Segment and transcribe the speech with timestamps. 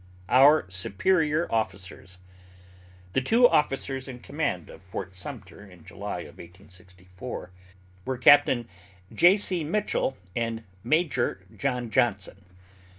[0.29, 2.17] OUR SUPERIOR OFFICERS.
[3.13, 7.51] The two officers in command of Fort Sumter in July of 1864
[8.05, 8.49] were Capt.
[9.13, 9.63] J.C.
[9.63, 12.43] Mitchell, and Major John Johnson.